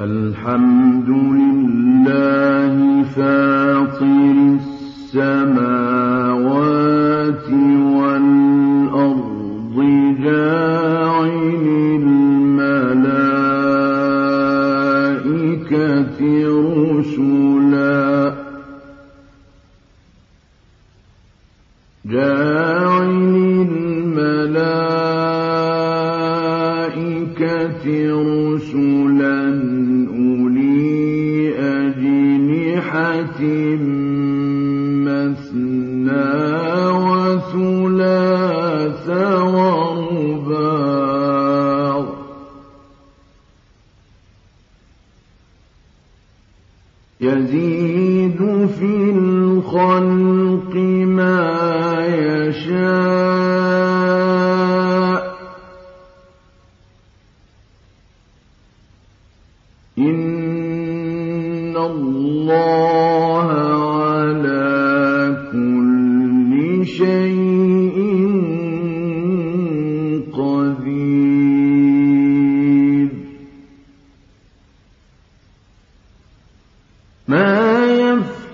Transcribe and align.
الحمد 0.00 1.08
لله 1.08 3.02
فاطر 3.02 4.58
السماوات 4.60 5.89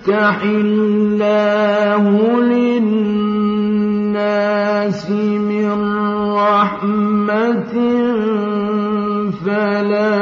يَفْتَحِ 0.09 0.43
اللَّهُ 0.43 2.05
لِلنَّاسِ 2.41 3.51
مِن 5.11 5.71
رَّحْمَةٍ 6.33 7.75
فَلَا 9.45 10.15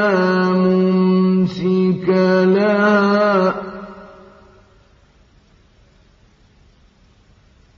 مُمْسِكَ 0.52 2.08
لَهَا 2.56 3.50
ۖ. 3.50 3.54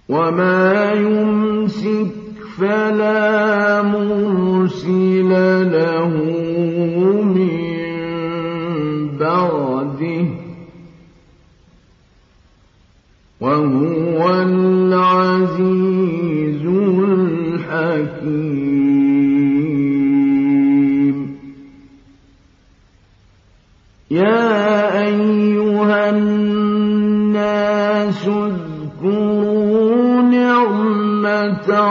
وَمَا 0.09 0.93
يُمْسِكْ 0.93 2.15
فَلَا 2.59 3.83
مُرْسِلَ 3.83 5.31
لَهُ 5.73 6.36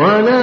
ولا 0.00 0.39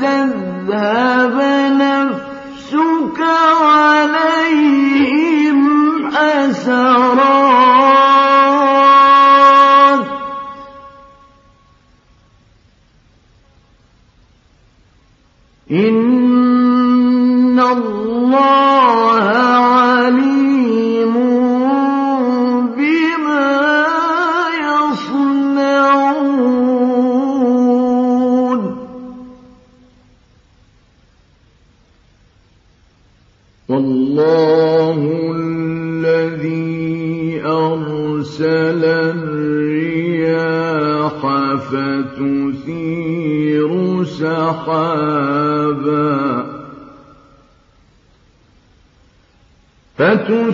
تذهبا 0.00 1.67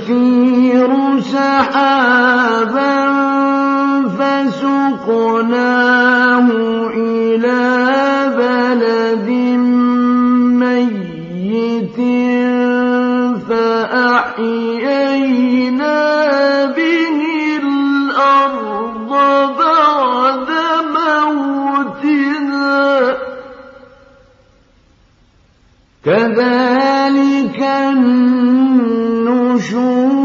يثير 0.04 1.20
سحابا 1.20 2.94
فسقناه 4.18 5.68
إلى 6.94 7.62
بلد 8.36 9.28
ميت 10.60 11.98
فأحيينا 13.48 15.04
به 16.64 17.18
الأرض 17.62 19.10
بعد 19.58 20.48
موتها 20.96 22.36
كذلك 26.04 27.60
雄。 29.64 30.23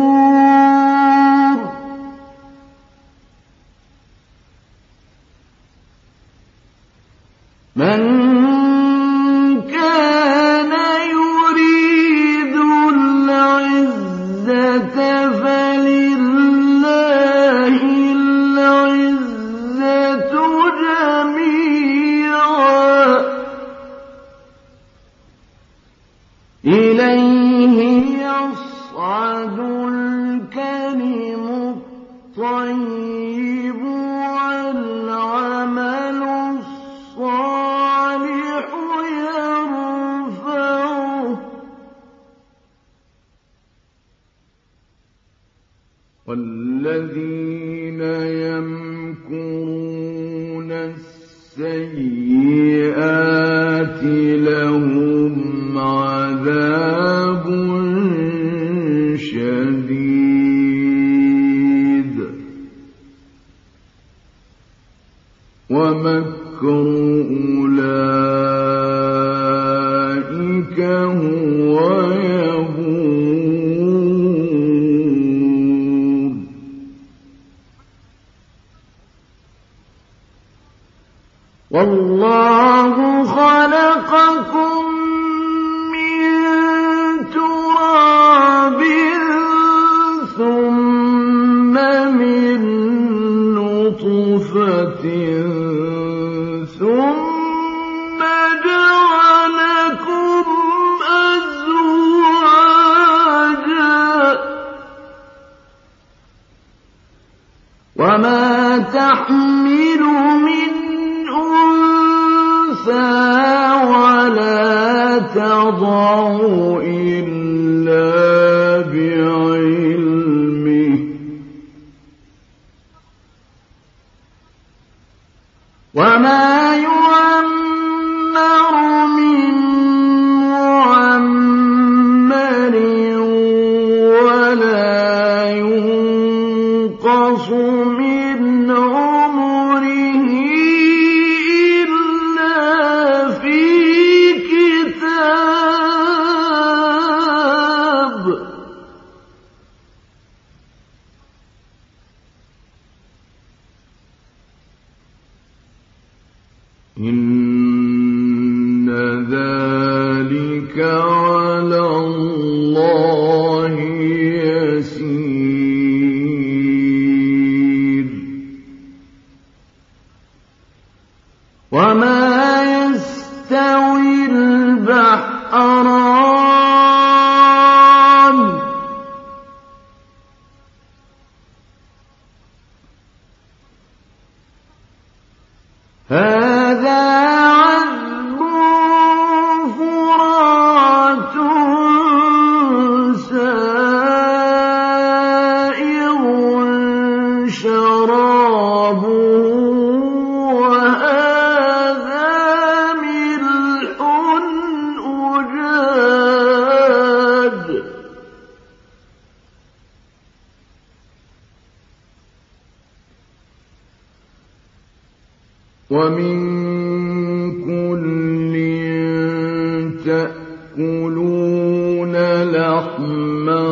تأكلون 220.06 222.14
لحما 222.44 223.64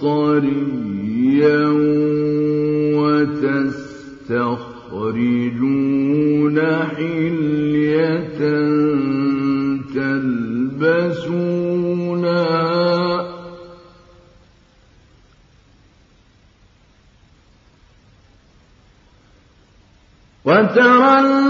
طريا 0.00 1.64
وتستخرجون 5.34 6.56
حلية 6.96 8.38
تلبسونها 11.54 12.64
وترى 20.44 21.43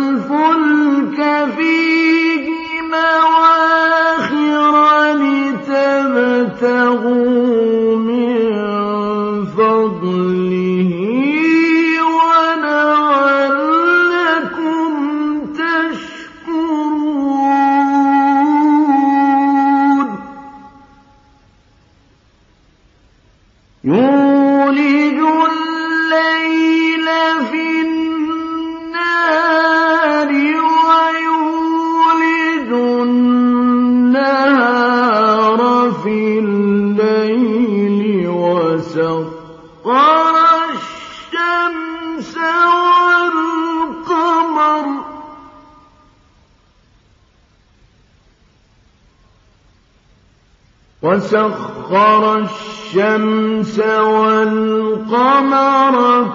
وسخر 51.05 52.23
الشمس 52.39 53.79
والقمر 54.01 55.17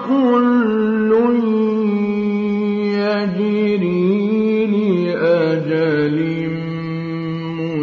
كل 0.08 1.10
يجري 2.94 4.66
لأجل 4.66 6.18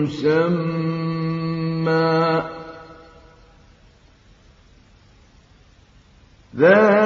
مسمى. 0.08 0.78
ذلكم 6.58 6.97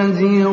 تزر 0.00 0.46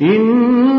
إن 0.01 0.78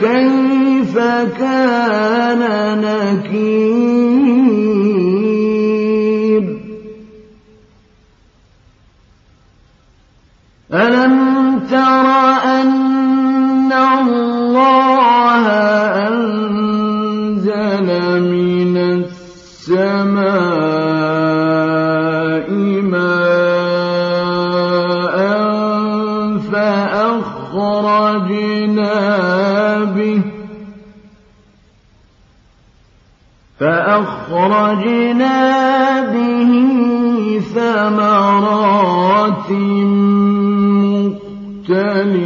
فكيف 0.00 0.98
كان 1.38 2.40
نكير؟ 2.80 3.77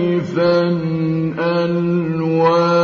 سيفا 0.03 0.61
ألواحا 1.39 2.82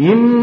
إن 0.00 0.39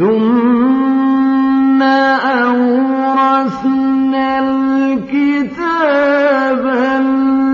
ثم 0.00 1.82
أورثنا 2.52 4.26
الكتاب 4.48 6.62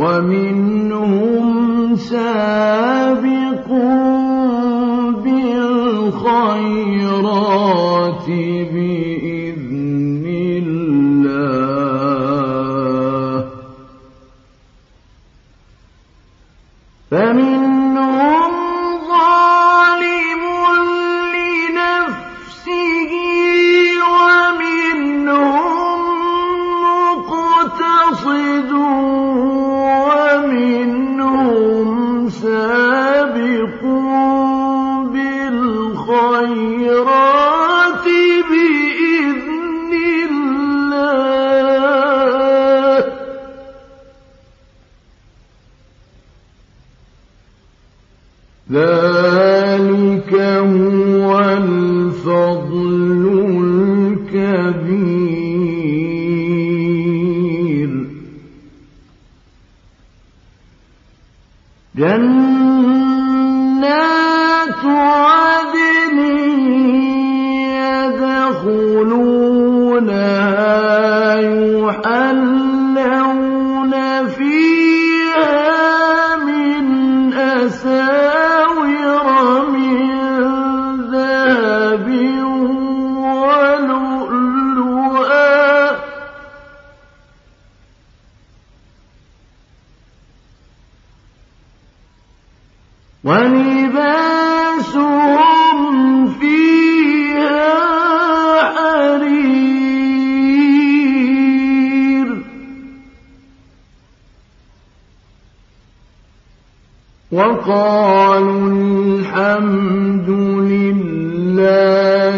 ومنهم 0.00 1.96
سابق 1.96 3.68
بالخيرات 6.20 7.00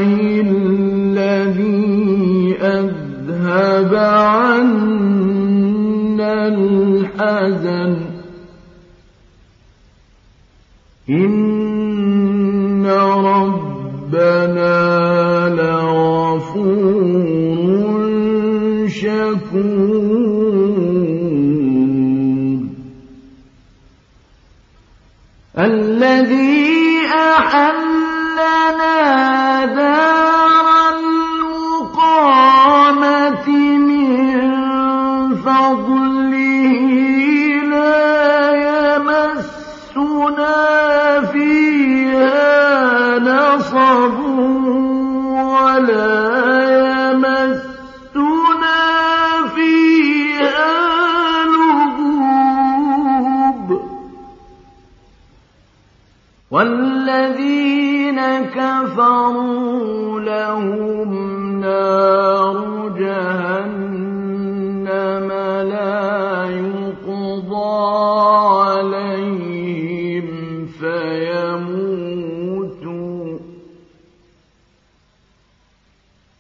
السبيل 0.03 0.62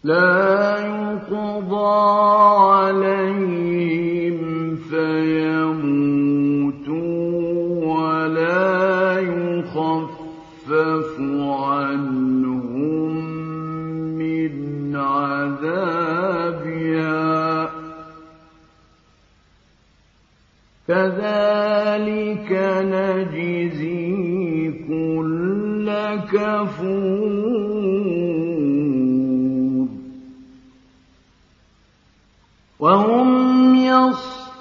لا 0.04 0.78
يقضى 0.78 1.92
عليه 2.74 3.31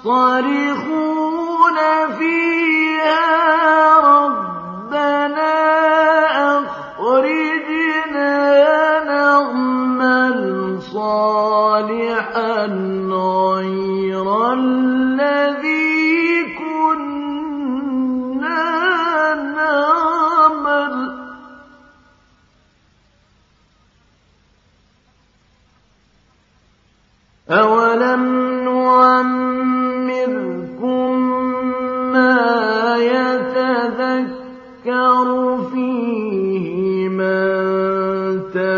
صرخ 0.04 0.81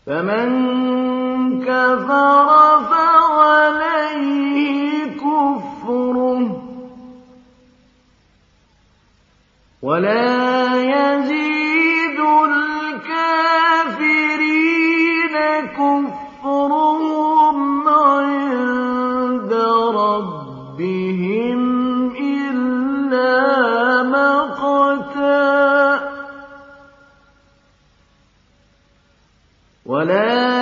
فمن 0.06 1.66
كفر 1.66 2.48
فعليه 2.89 4.24
كفره. 5.16 6.63
ولا 9.82 10.42
ولا 30.04 30.53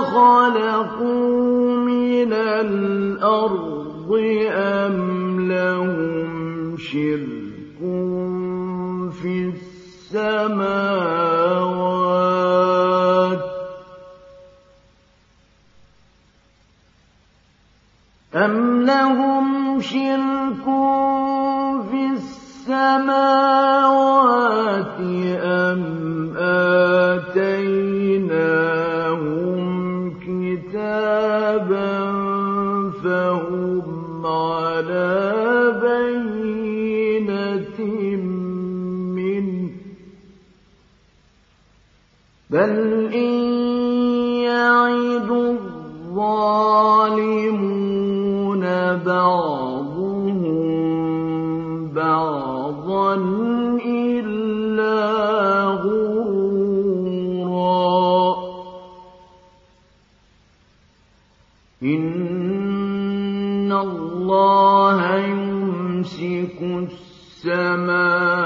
خلقوا 0.00 1.76
من 1.76 2.32
الأرض 2.32 4.10
أم 4.50 5.40
لهم 5.48 6.76
شرك 6.78 7.78
في 9.22 9.52
السماوات 9.54 10.76
أم 18.34 18.82
لهم 18.82 19.80
شرك 19.80 20.64
في 21.90 22.06
السماوات 22.12 23.65
بل 42.50 43.10
إن 43.14 43.32
يعد 44.46 45.30
الظالمون 45.30 46.66
بعضهم 49.06 50.42
بعضا 51.94 53.14
إلا 53.86 54.96
غرورا 55.82 57.16
إن 61.82 62.12
الله 63.72 65.16
يمسك 65.16 66.62
السماوات 66.62 68.45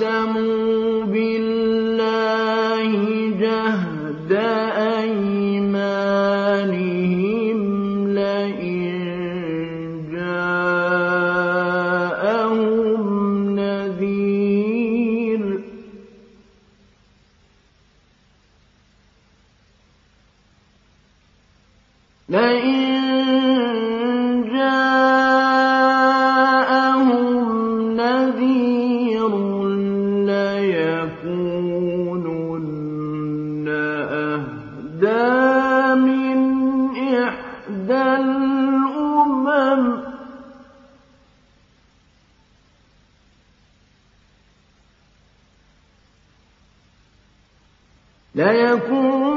بِاللَّهِ 0.00 0.57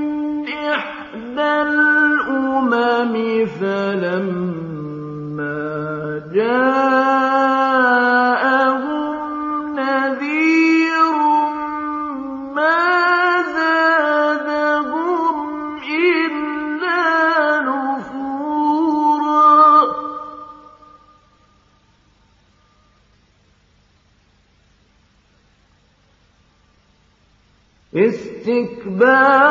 إِحْدَى 0.48 1.52
الْأُمَمِ 1.62 3.14
فَلَمَّا 3.60 5.60
جَاءَهُمْ 6.34 7.05
اسْتِكْبَارًا 28.95 29.44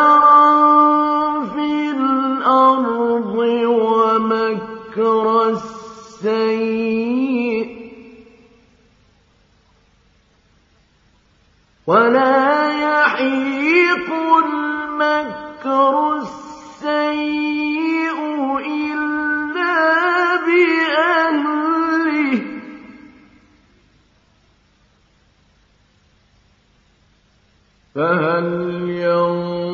فهل 27.95 28.45
ينظرون 28.89 29.64